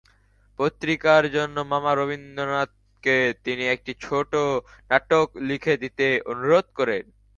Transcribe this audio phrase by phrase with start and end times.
[0.59, 4.31] পত্রিকার জন্য মামা রবীন্দ্রনাথকে তিনি একটি ছোট
[4.91, 7.03] নাটক লিখে দিতে অনুরোধ করেন।